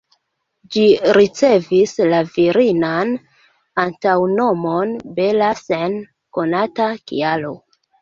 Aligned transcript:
Ĝi 0.75 0.85
ricevis 1.17 1.93
la 2.13 2.23
virinan 2.31 3.13
antaŭnomon 3.85 4.99
""Bella"" 5.23 5.55
sen 5.63 6.03
konata 6.41 6.93
kialo. 7.09 7.59